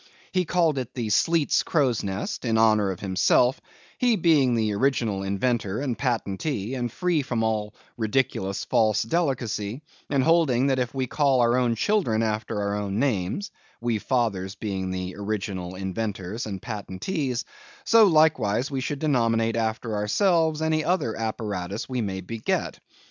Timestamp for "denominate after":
19.01-19.93